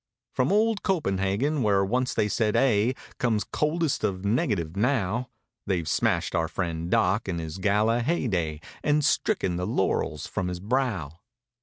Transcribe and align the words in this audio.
From 0.33 0.51
old 0.51 0.81
Copenhagen, 0.81 1.61
where 1.61 1.85
once 1.85 2.15
they 2.15 2.27
said 2.27 2.55
"aye," 2.57 2.95
Comes 3.19 3.43
coldest 3.43 4.03
of 4.03 4.25
negative 4.25 4.75
now. 4.75 5.29
They've 5.67 5.87
smashed 5.87 6.33
our 6.33 6.47
friend 6.47 6.89
Doc, 6.89 7.29
in 7.29 7.37
his 7.37 7.59
gala 7.59 7.99
hey 8.01 8.27
day. 8.27 8.61
And 8.83 9.05
stricken 9.05 9.57
the 9.57 9.67
laurels 9.67 10.25
from 10.25 10.47
his 10.47 10.59
brow. 10.59 11.19